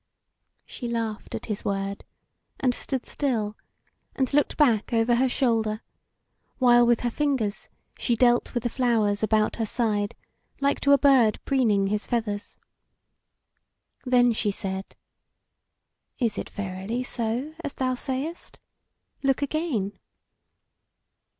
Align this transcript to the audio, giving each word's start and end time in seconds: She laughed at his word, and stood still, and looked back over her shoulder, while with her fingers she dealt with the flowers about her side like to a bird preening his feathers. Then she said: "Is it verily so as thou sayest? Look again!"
She 0.65 0.87
laughed 0.87 1.35
at 1.35 1.45
his 1.45 1.63
word, 1.63 2.05
and 2.59 2.73
stood 2.73 3.05
still, 3.05 3.55
and 4.15 4.33
looked 4.33 4.57
back 4.57 4.91
over 4.91 5.13
her 5.13 5.29
shoulder, 5.29 5.83
while 6.57 6.87
with 6.87 7.01
her 7.01 7.11
fingers 7.11 7.69
she 7.99 8.15
dealt 8.15 8.55
with 8.55 8.63
the 8.63 8.69
flowers 8.69 9.21
about 9.21 9.57
her 9.57 9.65
side 9.67 10.15
like 10.59 10.79
to 10.79 10.93
a 10.93 10.97
bird 10.97 11.39
preening 11.45 11.85
his 11.85 12.07
feathers. 12.07 12.57
Then 14.03 14.33
she 14.33 14.49
said: 14.49 14.95
"Is 16.17 16.39
it 16.39 16.49
verily 16.49 17.03
so 17.03 17.53
as 17.63 17.75
thou 17.75 17.93
sayest? 17.93 18.57
Look 19.21 19.43
again!" 19.43 19.99